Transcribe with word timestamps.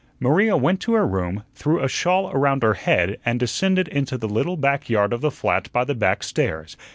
Maria 0.19 0.57
went 0.57 0.79
to 0.79 0.93
her 0.93 1.05
room, 1.05 1.43
threw 1.53 1.79
a 1.79 1.87
shawl 1.87 2.31
around 2.31 2.63
her 2.63 2.73
head, 2.73 3.19
and 3.23 3.39
descended 3.39 3.87
into 3.89 4.17
the 4.17 4.27
little 4.27 4.57
back 4.57 4.89
yard 4.89 5.13
of 5.13 5.21
the 5.21 5.29
flat 5.29 5.71
by 5.71 5.83
the 5.83 5.93
back 5.93 6.23
stairs. 6.23 6.75